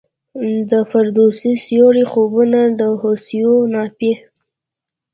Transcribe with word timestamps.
د 0.69 0.71
فردوسي 0.89 1.53
سیورو 1.65 2.03
خوبونه 2.13 2.59
د 2.79 2.81
هوسیو 3.01 3.55
نافي 3.73 4.13